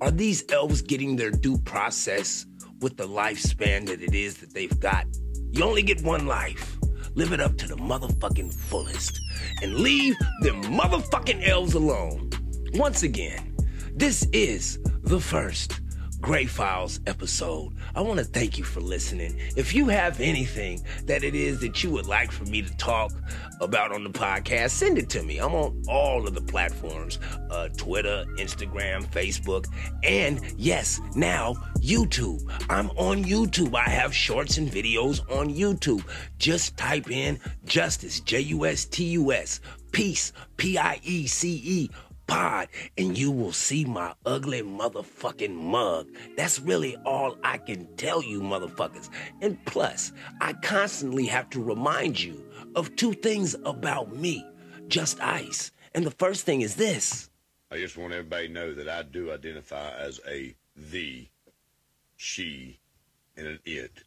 Are 0.00 0.10
these 0.10 0.44
elves 0.50 0.82
getting 0.82 1.16
their 1.16 1.30
due 1.30 1.58
process 1.58 2.46
with 2.84 2.98
the 2.98 3.08
lifespan 3.08 3.86
that 3.86 4.02
it 4.02 4.14
is 4.14 4.36
that 4.36 4.52
they've 4.52 4.78
got? 4.78 5.06
You 5.52 5.64
only 5.64 5.80
get 5.80 6.02
one 6.02 6.26
life. 6.26 6.76
Live 7.14 7.32
it 7.32 7.40
up 7.40 7.56
to 7.56 7.66
the 7.66 7.76
motherfucking 7.76 8.52
fullest 8.52 9.18
and 9.62 9.76
leave 9.76 10.14
them 10.42 10.62
motherfucking 10.64 11.48
elves 11.48 11.72
alone. 11.72 12.28
Once 12.74 13.02
again, 13.02 13.56
this 13.94 14.28
is 14.34 14.78
the 15.02 15.18
first 15.18 15.80
Gray 16.24 16.46
Files 16.46 17.00
episode. 17.06 17.74
I 17.94 18.00
want 18.00 18.18
to 18.18 18.24
thank 18.24 18.56
you 18.56 18.64
for 18.64 18.80
listening. 18.80 19.38
If 19.56 19.74
you 19.74 19.88
have 19.88 20.20
anything 20.20 20.82
that 21.04 21.22
it 21.22 21.34
is 21.34 21.60
that 21.60 21.84
you 21.84 21.90
would 21.90 22.06
like 22.06 22.32
for 22.32 22.44
me 22.44 22.62
to 22.62 22.74
talk 22.78 23.12
about 23.60 23.92
on 23.92 24.04
the 24.04 24.10
podcast, 24.10 24.70
send 24.70 24.96
it 24.96 25.10
to 25.10 25.22
me. 25.22 25.36
I'm 25.36 25.54
on 25.54 25.82
all 25.86 26.26
of 26.26 26.34
the 26.34 26.40
platforms 26.40 27.18
uh, 27.50 27.68
Twitter, 27.76 28.24
Instagram, 28.38 29.04
Facebook, 29.08 29.66
and 30.02 30.40
yes, 30.56 30.98
now 31.14 31.56
YouTube. 31.80 32.40
I'm 32.70 32.88
on 32.92 33.22
YouTube. 33.22 33.74
I 33.74 33.90
have 33.90 34.14
shorts 34.14 34.56
and 34.56 34.66
videos 34.66 35.20
on 35.30 35.50
YouTube. 35.50 36.02
Just 36.38 36.78
type 36.78 37.10
in 37.10 37.38
Justus, 37.66 38.20
J 38.20 38.40
U 38.40 38.64
S 38.64 38.86
T 38.86 39.04
U 39.10 39.30
S, 39.30 39.60
Piece, 39.92 40.32
P 40.56 40.78
I 40.78 41.00
E 41.02 41.26
C 41.26 41.60
E 41.62 41.90
pod 42.26 42.68
and 42.96 43.16
you 43.16 43.30
will 43.30 43.52
see 43.52 43.84
my 43.84 44.14
ugly 44.26 44.62
motherfucking 44.62 45.54
mug. 45.54 46.08
That's 46.36 46.60
really 46.60 46.96
all 47.04 47.36
I 47.42 47.58
can 47.58 47.86
tell 47.96 48.22
you, 48.22 48.40
motherfuckers. 48.40 49.08
And 49.40 49.62
plus, 49.66 50.12
I 50.40 50.52
constantly 50.54 51.26
have 51.26 51.50
to 51.50 51.62
remind 51.62 52.22
you 52.22 52.44
of 52.74 52.94
two 52.96 53.12
things 53.12 53.54
about 53.64 54.14
me 54.14 54.46
Justus. 54.88 55.72
And 55.94 56.04
the 56.04 56.10
first 56.10 56.44
thing 56.44 56.60
is 56.60 56.76
this. 56.76 57.30
I 57.70 57.78
just 57.78 57.96
want 57.96 58.12
everybody 58.12 58.48
to 58.48 58.52
know 58.52 58.74
that 58.74 58.88
I 58.88 59.02
do 59.02 59.32
identify 59.32 59.90
as 59.98 60.20
a 60.28 60.54
the, 60.76 61.28
she, 62.16 62.78
and 63.36 63.46
an 63.46 63.58
it. 63.64 64.02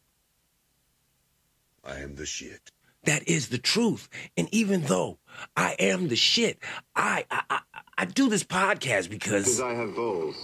I 1.83 1.99
am 1.99 2.15
the 2.15 2.25
shit. 2.25 2.71
That 3.03 3.27
is 3.27 3.49
the 3.49 3.57
truth. 3.57 4.09
And 4.35 4.49
even 4.51 4.81
though 4.81 5.17
I 5.55 5.75
am 5.79 6.09
the 6.09 6.15
shit, 6.15 6.59
I 6.95 7.25
I, 7.31 7.43
I, 7.49 7.59
I 7.97 8.05
do 8.05 8.29
this 8.29 8.43
podcast 8.43 9.09
Because 9.09 9.45
because 9.45 9.61
I 9.61 9.73
have 9.73 9.95
balls. 9.95 10.35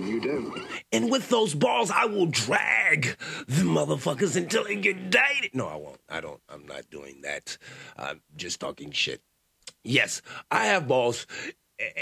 You 0.00 0.20
don't. 0.20 0.60
and 0.90 1.10
with 1.10 1.28
those 1.28 1.54
balls 1.54 1.90
I 1.90 2.06
will 2.06 2.26
drag 2.26 3.16
the 3.46 3.62
motherfuckers 3.62 4.36
until 4.36 4.64
they 4.64 4.76
get 4.76 5.10
dated. 5.10 5.54
No, 5.54 5.68
I 5.68 5.76
won't. 5.76 6.00
I 6.08 6.20
don't. 6.20 6.40
I'm 6.48 6.66
not 6.66 6.90
doing 6.90 7.20
that. 7.22 7.56
I'm 7.96 8.20
just 8.36 8.58
talking 8.58 8.90
shit. 8.90 9.20
Yes, 9.84 10.22
I 10.50 10.66
have 10.66 10.88
balls 10.88 11.26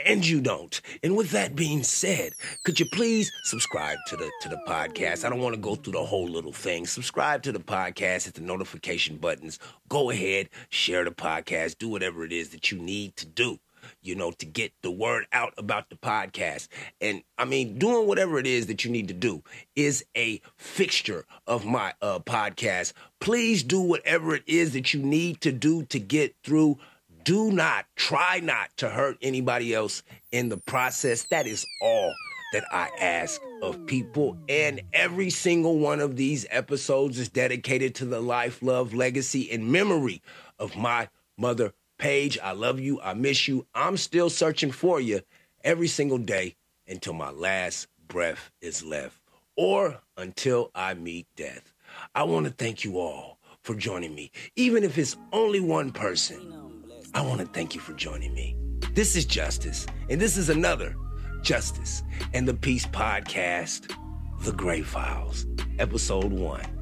and 0.07 0.27
you 0.27 0.41
don't. 0.41 0.81
And 1.03 1.17
with 1.17 1.31
that 1.31 1.57
being 1.57 1.83
said, 1.83 2.33
could 2.65 2.79
you 2.79 2.87
please 2.93 3.31
subscribe 3.45 3.99
to 4.09 4.17
the 4.17 4.31
to 4.43 4.49
the 4.49 4.61
podcast? 4.69 5.25
I 5.25 5.31
don't 5.31 5.41
want 5.41 5.55
to 5.55 5.61
go 5.61 5.75
through 5.75 5.95
the 5.95 6.05
whole 6.05 6.29
little 6.29 6.53
thing. 6.53 6.87
Subscribe 6.87 7.43
to 7.43 7.53
the 7.53 7.61
podcast, 7.61 8.25
hit 8.27 8.35
the 8.35 8.41
notification 8.43 9.17
buttons. 9.17 9.59
Go 9.89 10.11
ahead, 10.11 10.49
share 10.69 11.05
the 11.05 11.11
podcast, 11.11 11.79
do 11.79 11.89
whatever 11.89 12.25
it 12.25 12.33
is 12.33 12.51
that 12.51 12.71
you 12.71 12.79
need 12.79 13.17
to 13.17 13.27
do. 13.27 13.59
You 14.03 14.15
know, 14.15 14.31
to 14.33 14.47
get 14.47 14.73
the 14.83 14.91
word 14.91 15.27
out 15.33 15.55
about 15.59 15.91
the 15.91 15.97
podcast. 15.97 16.69
And 17.01 17.23
I 17.39 17.45
mean, 17.45 17.79
doing 17.79 18.07
whatever 18.07 18.39
it 18.39 18.47
is 18.47 18.67
that 18.67 18.85
you 18.85 18.91
need 18.91 19.09
to 19.09 19.15
do 19.15 19.43
is 19.77 20.05
a 20.17 20.41
fixture 20.57 21.25
of 21.47 21.65
my 21.65 21.95
uh, 22.03 22.19
podcast. 22.21 22.93
Please 23.21 23.63
do 23.63 23.81
whatever 23.81 24.35
it 24.35 24.45
is 24.47 24.73
that 24.73 24.95
you 24.95 25.03
need 25.03 25.41
to 25.43 25.53
do 25.53 25.85
to 25.85 25.99
get 25.99 26.35
through 26.43 26.79
do 27.25 27.53
not, 27.53 27.87
try 27.97 28.41
not 28.43 28.77
to 28.79 28.89
hurt 28.89 29.19
anybody 29.23 29.75
else 29.75 30.03
in 30.33 30.49
the 30.49 30.57
process. 30.57 31.25
That 31.25 31.47
is 31.47 31.66
all 31.83 32.14
that 32.53 32.64
I 32.73 32.88
ask 32.99 33.40
of 33.62 33.87
people. 33.87 34.37
And 34.49 34.81
every 34.93 35.31
single 35.31 35.79
one 35.79 36.01
of 36.01 36.16
these 36.16 36.47
episodes 36.51 37.19
is 37.19 37.29
dedicated 37.29 37.95
to 37.97 38.05
the 38.05 38.21
life, 38.21 38.62
love, 38.62 38.95
legacy, 38.95 39.51
and 39.51 39.71
memory 39.71 40.23
of 40.59 40.77
my 40.77 41.09
mother, 41.38 41.73
Paige. 42.01 42.39
I 42.43 42.53
love 42.53 42.81
you. 42.81 42.99
I 43.03 43.13
miss 43.13 43.47
you. 43.47 43.67
I'm 43.75 43.99
still 43.99 44.31
searching 44.31 44.73
for 44.73 45.01
you 45.01 45.21
every 45.63 45.87
single 45.87 46.19
day 46.19 46.57
until 46.89 47.13
my 47.13 47.31
last 47.31 47.89
breath 48.09 48.51
is 48.63 48.83
left 48.83 49.21
or 49.55 50.01
until 50.17 50.71
I 50.75 50.95
meet 50.95 51.27
death. 51.37 51.75
I 52.15 52.23
want 52.23 52.47
to 52.47 52.53
thank 52.53 52.85
you 52.85 52.99
all 52.99 53.39
for 53.63 53.75
joining 53.75 54.15
me, 54.15 54.33
even 54.57 54.83
if 54.83 54.97
it's 54.97 55.17
only 55.33 55.61
one 55.61 55.93
person. 55.93 56.83
I 57.13 57.21
want 57.21 57.41
to 57.41 57.47
thank 57.47 57.75
you 57.75 57.83
for 57.83 57.93
joining 57.93 58.33
me. 58.33 58.57
This 58.95 59.15
is 59.15 59.27
Justus, 59.27 59.87
and 60.09 60.19
this 60.19 60.39
is 60.39 60.49
another 60.49 60.97
Justus 61.43 62.03
and 62.33 62.49
the 62.49 62.55
Piece 62.55 62.87
podcast, 62.87 63.95
The 64.41 64.53
Gray 64.53 64.81
Files, 64.81 65.47
Episode 65.79 66.33
1. 66.33 66.80